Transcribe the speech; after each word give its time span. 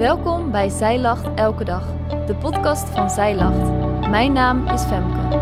Welkom 0.00 0.50
bij 0.50 0.68
Zij 0.68 1.00
Lacht 1.00 1.38
Elke 1.38 1.64
Dag, 1.64 1.86
de 2.26 2.36
podcast 2.36 2.88
van 2.88 3.10
Zij 3.10 3.34
Lacht. 3.34 3.70
Mijn 4.08 4.32
naam 4.32 4.68
is 4.68 4.82
Femke. 4.82 5.38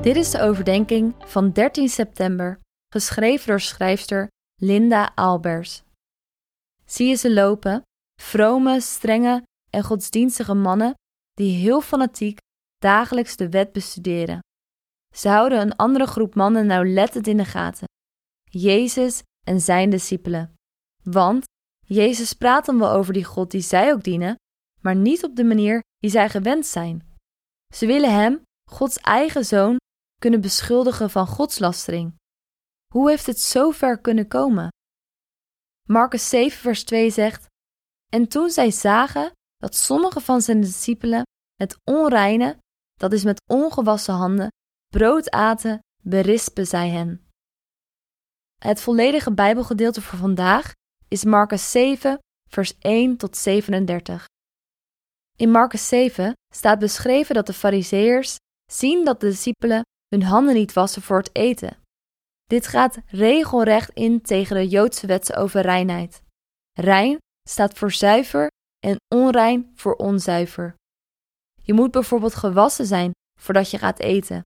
Dit 0.00 0.16
is 0.16 0.30
de 0.30 0.40
overdenking 0.40 1.14
van 1.18 1.52
13 1.52 1.88
september, 1.88 2.60
geschreven 2.88 3.46
door 3.46 3.60
schrijfster 3.60 4.28
Linda 4.60 5.12
Albers. 5.14 5.82
Zie 6.84 7.08
je 7.08 7.14
ze 7.14 7.32
lopen, 7.32 7.82
vrome, 8.20 8.80
strenge 8.80 9.42
en 9.70 9.82
godsdienstige 9.82 10.54
mannen 10.54 10.94
die 11.32 11.56
heel 11.56 11.80
fanatiek 11.80 12.38
dagelijks 12.78 13.36
de 13.36 13.48
wet 13.48 13.72
bestuderen. 13.72 14.38
Ze 15.14 15.28
houden 15.28 15.60
een 15.60 15.76
andere 15.76 16.06
groep 16.06 16.34
mannen 16.34 16.66
nauwlettend 16.66 17.26
in 17.26 17.36
de 17.36 17.44
gaten. 17.44 17.88
Jezus 18.44 19.22
en 19.46 19.60
zijn 19.60 19.90
discipelen. 19.90 20.54
Want 21.02 21.50
Jezus 21.86 22.32
praat 22.32 22.66
dan 22.66 22.78
wel 22.78 22.90
over 22.90 23.12
die 23.12 23.24
God 23.24 23.50
die 23.50 23.60
zij 23.60 23.92
ook 23.92 24.02
dienen, 24.02 24.36
maar 24.80 24.96
niet 24.96 25.24
op 25.24 25.36
de 25.36 25.44
manier 25.44 25.80
die 25.98 26.10
zij 26.10 26.28
gewend 26.28 26.66
zijn. 26.66 27.10
Ze 27.74 27.86
willen 27.86 28.14
hem, 28.14 28.42
Gods 28.70 28.98
eigen 28.98 29.44
zoon, 29.44 29.76
kunnen 30.18 30.40
beschuldigen 30.40 31.10
van 31.10 31.26
godslastering. 31.26 32.14
Hoe 32.92 33.08
heeft 33.10 33.26
het 33.26 33.40
zo 33.40 33.70
ver 33.70 34.00
kunnen 34.00 34.28
komen? 34.28 34.68
Marcus 35.88 36.28
7, 36.28 36.58
vers 36.58 36.84
2 36.84 37.10
zegt: 37.10 37.46
En 38.12 38.28
toen 38.28 38.50
zij 38.50 38.70
zagen 38.70 39.32
dat 39.56 39.76
sommige 39.76 40.20
van 40.20 40.40
zijn 40.40 40.60
discipelen 40.60 41.22
met 41.54 41.76
onreine, 41.84 42.58
dat 42.92 43.12
is 43.12 43.24
met 43.24 43.42
ongewassen 43.52 44.14
handen, 44.14 44.48
brood 44.86 45.30
aten, 45.30 45.78
berispen 46.02 46.66
zij 46.66 46.88
hen. 46.88 47.26
Het 48.58 48.80
volledige 48.80 49.32
Bijbelgedeelte 49.32 50.02
voor 50.02 50.18
vandaag 50.18 50.72
is 51.12 51.24
Marcus 51.24 51.70
7, 51.70 52.18
vers 52.48 52.78
1 52.78 53.16
tot 53.16 53.36
37. 53.36 54.24
In 55.36 55.50
Marcus 55.50 55.88
7 55.88 56.32
staat 56.54 56.78
beschreven 56.78 57.34
dat 57.34 57.46
de 57.46 57.52
Fariseërs 57.52 58.36
zien 58.72 59.04
dat 59.04 59.20
de 59.20 59.28
discipelen 59.28 59.82
hun 60.08 60.22
handen 60.22 60.54
niet 60.54 60.72
wassen 60.72 61.02
voor 61.02 61.18
het 61.18 61.30
eten. 61.32 61.76
Dit 62.44 62.66
gaat 62.66 62.98
regelrecht 63.06 63.90
in 63.94 64.22
tegen 64.22 64.56
de 64.56 64.68
Joodse 64.68 65.06
wet 65.06 65.36
over 65.36 65.60
reinheid. 65.60 66.22
Rein 66.72 67.18
staat 67.48 67.78
voor 67.78 67.92
zuiver 67.92 68.50
en 68.78 68.96
onrein 69.14 69.72
voor 69.74 69.94
onzuiver. 69.94 70.74
Je 71.62 71.72
moet 71.72 71.90
bijvoorbeeld 71.90 72.34
gewassen 72.34 72.86
zijn 72.86 73.10
voordat 73.40 73.70
je 73.70 73.78
gaat 73.78 73.98
eten. 73.98 74.42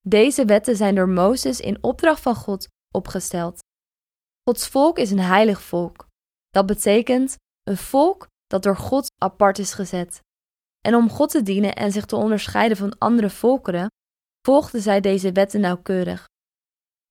Deze 0.00 0.44
wetten 0.44 0.76
zijn 0.76 0.94
door 0.94 1.08
Mozes 1.08 1.60
in 1.60 1.82
opdracht 1.82 2.22
van 2.22 2.34
God 2.34 2.66
opgesteld. 2.94 3.66
Gods 4.48 4.68
volk 4.68 4.98
is 4.98 5.10
een 5.10 5.20
heilig 5.20 5.62
volk. 5.62 6.06
Dat 6.48 6.66
betekent 6.66 7.36
een 7.62 7.76
volk 7.76 8.26
dat 8.46 8.62
door 8.62 8.76
God 8.76 9.10
apart 9.22 9.58
is 9.58 9.72
gezet. 9.72 10.20
En 10.80 10.94
om 10.94 11.10
God 11.10 11.30
te 11.30 11.42
dienen 11.42 11.74
en 11.74 11.92
zich 11.92 12.04
te 12.04 12.16
onderscheiden 12.16 12.76
van 12.76 12.98
andere 12.98 13.30
volkeren, 13.30 13.88
volgden 14.42 14.80
zij 14.80 15.00
deze 15.00 15.32
wetten 15.32 15.60
nauwkeurig. 15.60 16.24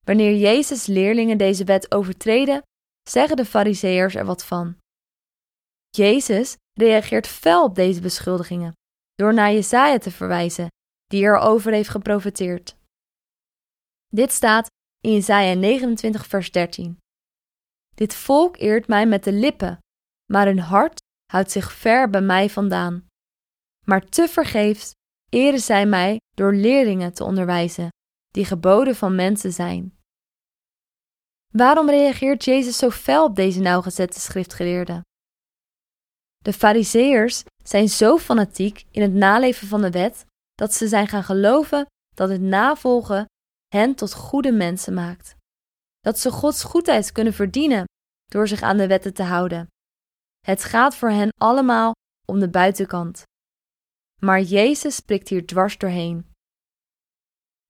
Wanneer 0.06 0.34
Jezus' 0.34 0.86
leerlingen 0.86 1.38
deze 1.38 1.64
wet 1.64 1.92
overtreden, 1.94 2.62
zeggen 3.10 3.36
de 3.36 3.44
Fariseërs 3.44 4.14
er 4.14 4.24
wat 4.24 4.44
van. 4.44 4.76
Jezus 5.90 6.56
reageert 6.72 7.26
fel 7.26 7.64
op 7.64 7.74
deze 7.74 8.00
beschuldigingen 8.00 8.72
door 9.14 9.34
naar 9.34 9.52
Jesaja 9.52 9.98
te 9.98 10.10
verwijzen, 10.10 10.68
die 11.06 11.22
erover 11.22 11.72
heeft 11.72 11.88
geprofeteerd. 11.88 12.76
Dit 14.06 14.32
staat 14.32 14.66
in 15.00 15.12
Jesaja 15.12 15.54
29 15.54 16.26
vers 16.26 16.50
13. 16.50 16.98
Dit 17.98 18.14
volk 18.14 18.56
eert 18.56 18.86
mij 18.86 19.06
met 19.06 19.24
de 19.24 19.32
lippen, 19.32 19.78
maar 20.32 20.46
hun 20.46 20.58
hart 20.58 21.00
houdt 21.32 21.50
zich 21.50 21.72
ver 21.72 22.10
bij 22.10 22.20
mij 22.20 22.50
vandaan. 22.50 23.06
Maar 23.86 24.08
te 24.08 24.28
vergeefs 24.28 24.90
eren 25.28 25.60
zij 25.60 25.86
mij 25.86 26.20
door 26.34 26.52
leerlingen 26.52 27.12
te 27.12 27.24
onderwijzen, 27.24 27.88
die 28.28 28.44
geboden 28.44 28.96
van 28.96 29.14
mensen 29.14 29.52
zijn. 29.52 29.98
Waarom 31.52 31.90
reageert 31.90 32.44
Jezus 32.44 32.78
zo 32.78 32.90
fel 32.90 33.24
op 33.24 33.36
deze 33.36 33.60
nauwgezette 33.60 34.20
schriftgeleerden? 34.20 35.02
De 36.38 36.52
Fariseërs 36.52 37.44
zijn 37.64 37.88
zo 37.88 38.18
fanatiek 38.18 38.84
in 38.90 39.02
het 39.02 39.12
naleven 39.12 39.68
van 39.68 39.80
de 39.80 39.90
wet 39.90 40.24
dat 40.54 40.74
ze 40.74 40.88
zijn 40.88 41.06
gaan 41.08 41.24
geloven 41.24 41.86
dat 42.14 42.28
het 42.28 42.40
navolgen 42.40 43.26
hen 43.68 43.94
tot 43.94 44.14
goede 44.14 44.52
mensen 44.52 44.94
maakt. 44.94 45.36
Dat 46.08 46.18
ze 46.18 46.30
Gods 46.30 46.64
goedheid 46.64 47.12
kunnen 47.12 47.32
verdienen 47.32 47.84
door 48.24 48.48
zich 48.48 48.62
aan 48.62 48.76
de 48.76 48.86
wetten 48.86 49.14
te 49.14 49.22
houden. 49.22 49.66
Het 50.40 50.64
gaat 50.64 50.96
voor 50.96 51.10
hen 51.10 51.28
allemaal 51.36 51.92
om 52.26 52.38
de 52.40 52.50
buitenkant. 52.50 53.22
Maar 54.20 54.40
Jezus 54.40 54.94
spreekt 54.94 55.28
hier 55.28 55.46
dwars 55.46 55.78
doorheen. 55.78 56.32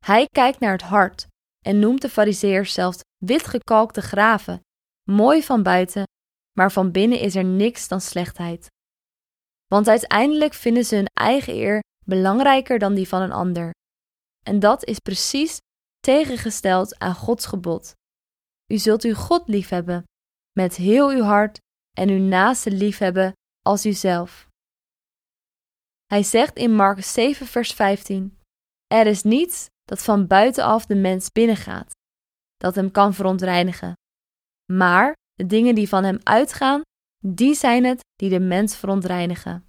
Hij 0.04 0.26
kijkt 0.26 0.60
naar 0.60 0.72
het 0.72 0.82
hart 0.82 1.26
en 1.66 1.78
noemt 1.78 2.02
de 2.02 2.08
Fariseërs 2.08 2.72
zelfs 2.72 3.00
witgekalkte 3.24 4.00
graven, 4.00 4.60
mooi 5.10 5.42
van 5.42 5.62
buiten, 5.62 6.02
maar 6.52 6.72
van 6.72 6.90
binnen 6.92 7.20
is 7.20 7.34
er 7.34 7.44
niks 7.44 7.88
dan 7.88 8.00
slechtheid. 8.00 8.66
Want 9.66 9.88
uiteindelijk 9.88 10.54
vinden 10.54 10.84
ze 10.84 10.94
hun 10.94 11.10
eigen 11.14 11.54
eer 11.54 11.80
belangrijker 12.04 12.78
dan 12.78 12.94
die 12.94 13.08
van 13.08 13.22
een 13.22 13.32
ander. 13.32 13.70
En 14.44 14.58
dat 14.58 14.84
is 14.84 14.98
precies 14.98 15.58
tegengesteld 16.00 16.98
aan 16.98 17.14
Gods 17.14 17.46
gebod. 17.46 17.96
U 18.72 18.78
zult 18.78 19.04
uw 19.04 19.14
God 19.14 19.48
liefhebben 19.48 20.04
met 20.52 20.76
heel 20.76 21.08
uw 21.10 21.22
hart 21.22 21.58
en 21.96 22.08
uw 22.08 22.18
naaste 22.18 22.70
liefhebben 22.70 23.32
als 23.62 23.86
uzelf. 23.86 24.48
Hij 26.06 26.22
zegt 26.22 26.56
in 26.56 26.74
Marcus 26.74 27.12
7, 27.12 27.46
vers 27.46 27.72
15: 27.72 28.38
Er 28.86 29.06
is 29.06 29.22
niets 29.22 29.66
dat 29.84 30.02
van 30.02 30.26
buitenaf 30.26 30.86
de 30.86 30.94
mens 30.94 31.32
binnengaat, 31.32 31.90
dat 32.56 32.74
hem 32.74 32.90
kan 32.90 33.14
verontreinigen. 33.14 33.92
Maar 34.72 35.12
de 35.32 35.46
dingen 35.46 35.74
die 35.74 35.88
van 35.88 36.04
hem 36.04 36.18
uitgaan, 36.22 36.80
die 37.26 37.54
zijn 37.54 37.84
het 37.84 38.00
die 38.14 38.30
de 38.30 38.40
mens 38.40 38.76
verontreinigen. 38.76 39.66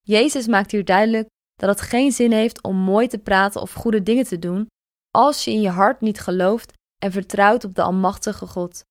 Jezus 0.00 0.46
maakt 0.46 0.70
hier 0.70 0.84
duidelijk 0.84 1.28
dat 1.54 1.68
het 1.68 1.80
geen 1.80 2.12
zin 2.12 2.32
heeft 2.32 2.62
om 2.62 2.76
mooi 2.76 3.06
te 3.06 3.18
praten 3.18 3.60
of 3.60 3.72
goede 3.72 4.02
dingen 4.02 4.24
te 4.24 4.38
doen 4.38 4.66
als 5.10 5.44
je 5.44 5.50
in 5.50 5.60
je 5.60 5.68
hart 5.68 6.00
niet 6.00 6.20
gelooft 6.20 6.72
en 6.98 7.12
vertrouwt 7.12 7.64
op 7.64 7.74
de 7.74 7.82
Almachtige 7.82 8.46
God. 8.46 8.84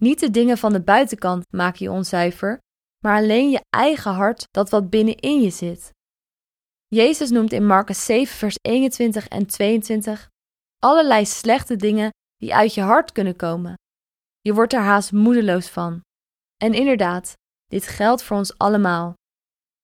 Niet 0.00 0.20
de 0.20 0.30
dingen 0.30 0.58
van 0.58 0.72
de 0.72 0.82
buitenkant 0.82 1.52
maken 1.52 1.84
je 1.84 1.90
onzuiver, 1.90 2.58
maar 3.04 3.16
alleen 3.16 3.50
je 3.50 3.64
eigen 3.70 4.12
hart 4.12 4.46
dat 4.50 4.70
wat 4.70 4.90
binnenin 4.90 5.40
je 5.40 5.50
zit. 5.50 5.90
Jezus 6.86 7.30
noemt 7.30 7.52
in 7.52 7.66
Marcus 7.66 8.04
7, 8.04 8.36
vers 8.36 8.56
21 8.62 9.28
en 9.28 9.46
22 9.46 10.28
allerlei 10.78 11.26
slechte 11.26 11.76
dingen 11.76 12.10
die 12.36 12.54
uit 12.54 12.74
je 12.74 12.80
hart 12.80 13.12
kunnen 13.12 13.36
komen. 13.36 13.74
Je 14.40 14.54
wordt 14.54 14.72
er 14.72 14.80
haast 14.80 15.12
moedeloos 15.12 15.68
van. 15.68 16.00
En 16.56 16.74
inderdaad, 16.74 17.32
dit 17.66 17.86
geldt 17.86 18.22
voor 18.22 18.36
ons 18.36 18.58
allemaal. 18.58 19.14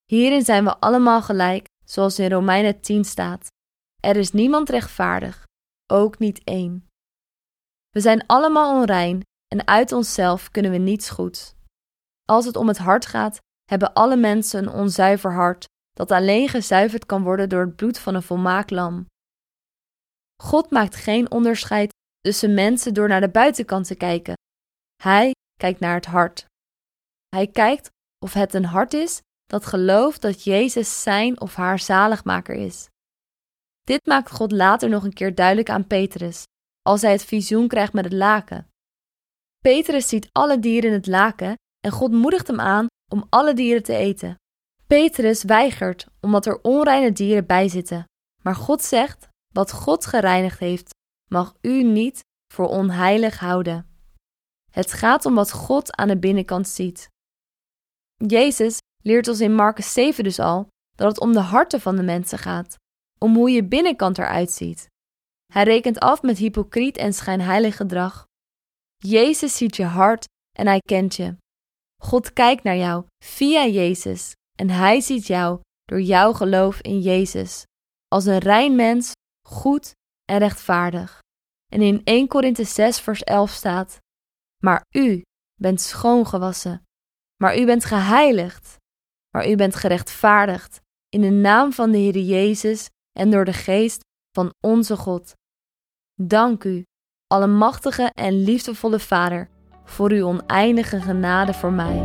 Hierin 0.05 0.45
zijn 0.45 0.65
we 0.65 0.79
allemaal 0.79 1.23
gelijk, 1.23 1.67
zoals 1.85 2.19
in 2.19 2.31
Romeinen 2.31 2.81
10 2.81 3.05
staat. 3.05 3.47
Er 4.01 4.17
is 4.17 4.33
niemand 4.33 4.69
rechtvaardig, 4.69 5.45
ook 5.87 6.19
niet 6.19 6.45
één. 6.45 6.87
We 7.93 8.01
zijn 8.01 8.27
allemaal 8.27 8.81
onrein 8.81 9.21
en 9.49 9.67
uit 9.67 9.93
onszelf 9.93 10.51
kunnen 10.51 10.71
we 10.71 10.79
niets 10.79 11.11
goed. 11.11 11.55
Als 12.25 12.45
het 12.45 12.57
om 12.57 12.69
het 12.69 12.79
hart 12.79 13.07
gaat, 13.07 13.39
hebben 13.65 13.93
alle 13.93 14.17
mensen 14.17 14.63
een 14.63 14.73
onzuiver 14.73 15.33
hart 15.33 15.65
dat 15.93 16.11
alleen 16.11 16.49
gezuiverd 16.49 17.07
kan 17.07 17.23
worden 17.23 17.49
door 17.49 17.61
het 17.61 17.77
bloed 17.77 17.99
van 17.99 18.15
een 18.15 18.23
volmaakt 18.23 18.71
lam. 18.71 19.07
God 20.43 20.71
maakt 20.71 20.95
geen 20.95 21.31
onderscheid 21.31 21.93
tussen 22.21 22.55
mensen 22.55 22.95
door 22.95 23.09
naar 23.09 23.21
de 23.21 23.31
buitenkant 23.31 23.87
te 23.87 23.95
kijken. 23.95 24.35
Hij 25.03 25.35
kijkt 25.55 25.81
naar 25.81 25.95
het 25.95 26.07
hart. 26.07 26.47
Hij 27.29 27.47
kijkt 27.47 27.89
of 28.19 28.33
het 28.33 28.55
een 28.55 28.65
hart 28.65 28.95
is 28.95 29.21
dat 29.45 29.67
gelooft 29.67 30.23
dat 30.23 30.45
Jezus 30.45 31.03
zijn 31.03 31.41
of 31.41 31.55
haar 31.55 31.79
zaligmaker 31.79 32.55
is. 32.55 32.89
Dit 33.83 34.07
maakt 34.07 34.31
God 34.31 34.53
later 34.53 34.89
nog 34.89 35.05
een 35.05 35.13
keer 35.13 35.35
duidelijk 35.35 35.71
aan 35.71 35.87
Petrus, 35.87 36.45
als 36.83 37.03
hij 37.03 37.13
het 37.13 37.25
visioen 37.25 37.69
krijgt 37.69 37.93
met 37.93 38.05
het 38.05 38.13
laken. 38.13 38.69
Petrus 39.59 40.09
ziet 40.09 40.29
alle 40.33 40.59
dieren 40.59 40.91
in 40.91 40.97
het 40.97 41.07
laken 41.07 41.55
en 41.81 41.91
God 41.91 42.13
moedigt 42.13 42.47
hem 42.47 42.61
aan 42.61 42.87
om 43.13 43.27
alle 43.29 43.55
dieren 43.55 43.83
te 43.83 43.95
eten. 43.97 44.37
Petrus 44.87 45.43
weigert 45.43 46.07
omdat 46.21 46.47
er 46.47 46.61
onreine 46.63 47.13
dieren 47.13 47.47
bij 47.47 47.69
zitten, 47.69 48.05
maar 48.43 48.55
God 48.55 48.83
zegt: 48.83 49.29
Wat 49.55 49.73
God 49.73 50.07
gereinigd 50.07 50.59
heeft, 50.59 50.95
mag 51.31 51.55
u 51.61 51.83
niet 51.83 52.21
voor 52.53 52.69
onheilig 52.69 53.39
houden. 53.39 53.87
Het 54.71 54.93
gaat 54.93 55.27
om 55.27 55.35
wat 55.35 55.53
God 55.53 55.97
aan 55.97 56.09
de 56.09 56.19
binnenkant 56.19 56.69
ziet. 56.69 57.09
Jezus 58.17 58.79
leert 59.03 59.29
ons 59.29 59.41
in 59.41 59.55
Marcus 59.55 59.93
7 59.93 60.25
dus 60.25 60.39
al 60.39 60.69
dat 60.97 61.09
het 61.09 61.21
om 61.21 61.33
de 61.33 61.41
harten 61.41 61.81
van 61.81 61.97
de 61.97 62.03
mensen 62.03 62.39
gaat, 62.39 62.77
om 63.19 63.35
hoe 63.35 63.51
je 63.51 63.65
binnenkant 63.65 64.19
eruit 64.19 64.51
ziet. 64.51 64.91
Hij 65.53 65.65
rekent 65.65 65.99
af 65.99 66.23
met 66.23 66.39
hypocriet 66.39 66.97
en 66.97 67.13
schijnheilig 67.13 67.77
gedrag. 67.77 68.27
Jezus 68.97 69.57
ziet 69.57 69.77
je 69.77 69.85
hart 69.85 70.25
en 70.59 70.67
hij 70.67 70.81
kent 70.81 71.15
je. 71.15 71.37
God 72.03 72.33
kijkt 72.33 72.63
naar 72.63 72.77
jou 72.77 73.07
via 73.25 73.67
Jezus 73.67 74.33
en 74.59 74.71
hij 74.71 75.01
ziet 75.01 75.27
jou 75.27 75.61
door 75.85 76.01
jouw 76.01 76.33
geloof 76.33 76.81
in 76.81 77.01
Jezus 77.01 77.65
als 78.09 78.25
een 78.25 78.39
rein 78.39 78.77
mens, 78.77 79.13
goed 79.47 79.95
en 80.25 80.39
rechtvaardig. 80.39 81.19
En 81.67 81.81
in 81.81 82.01
1 82.05 82.29
Korinthe 82.29 82.65
6 82.65 83.01
vers 83.01 83.23
11 83.23 83.51
staat: 83.51 83.99
Maar 84.65 84.85
u 84.91 85.23
bent 85.61 85.81
schoongewassen, 85.81 86.83
maar 87.37 87.59
u 87.59 87.65
bent 87.65 87.85
geheiligd, 87.85 88.77
maar 89.31 89.49
u 89.49 89.57
bent 89.57 89.75
gerechtvaardigd 89.75 90.81
in 91.09 91.21
de 91.21 91.31
naam 91.31 91.73
van 91.73 91.91
de 91.91 91.99
Heer 91.99 92.19
Jezus 92.19 92.89
en 93.19 93.31
door 93.31 93.45
de 93.45 93.53
geest 93.53 94.01
van 94.31 94.55
onze 94.61 94.97
God. 94.97 95.33
Dank 96.15 96.65
u, 96.65 96.85
Allemachtige 97.27 98.11
en 98.15 98.43
liefdevolle 98.43 98.99
Vader, 98.99 99.49
voor 99.85 100.11
uw 100.11 100.27
oneindige 100.27 101.01
genade 101.01 101.55
voor 101.55 101.73
mij. 101.73 102.03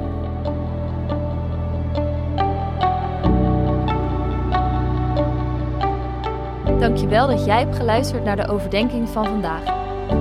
Dankjewel 6.80 7.28
dat 7.28 7.46
jij 7.46 7.60
hebt 7.60 7.76
geluisterd 7.76 8.24
naar 8.24 8.36
de 8.36 8.48
overdenking 8.48 9.10
van 9.10 9.26
vandaag. 9.26 9.64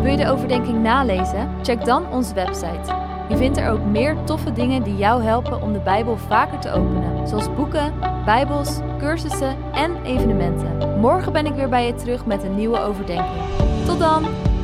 Wil 0.02 0.10
je 0.10 0.16
de 0.16 0.30
overdenking 0.30 0.82
nalezen? 0.82 1.50
Check 1.62 1.84
dan 1.84 2.12
onze 2.12 2.34
website. 2.34 2.94
Je 3.28 3.36
vindt 3.36 3.58
er 3.58 3.70
ook 3.70 3.84
meer 3.84 4.24
toffe 4.24 4.52
dingen 4.52 4.82
die 4.82 4.96
jou 4.96 5.22
helpen 5.22 5.62
om 5.62 5.72
de 5.72 5.80
Bijbel 5.80 6.16
vaker 6.16 6.58
te 6.58 6.70
openen, 6.70 7.28
zoals 7.28 7.54
boeken, 7.54 7.94
Bijbels, 8.24 8.78
cursussen 8.98 9.56
en 9.72 10.02
evenementen. 10.04 11.00
Morgen 11.00 11.32
ben 11.32 11.46
ik 11.46 11.54
weer 11.54 11.68
bij 11.68 11.86
je 11.86 11.94
terug 11.94 12.26
met 12.26 12.42
een 12.42 12.54
nieuwe 12.54 12.78
overdenking. 12.78 13.75
Tot 13.86 13.98
dan! 13.98 14.55